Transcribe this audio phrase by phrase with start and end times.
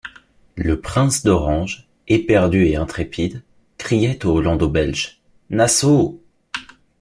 [0.55, 3.43] Le prince d’Orange, éperdu et intrépide,
[3.77, 6.23] criait aux hollando-belges: Nassau!